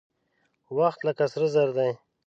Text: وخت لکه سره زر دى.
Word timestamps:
وخت 0.77 0.99
لکه 1.07 1.25
سره 1.33 1.47
زر 1.55 1.69
دى. 1.77 1.89